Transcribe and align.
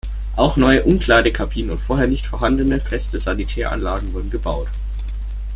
Auch 0.35 0.57
neue 0.57 0.81
Umkleidekabinen 0.81 1.69
und 1.69 1.77
vorher 1.77 2.07
nicht 2.07 2.25
vorhandene, 2.25 2.81
feste 2.81 3.19
Sanitäranlagen 3.19 4.13
wurden 4.13 4.31
gebaut. 4.31 4.67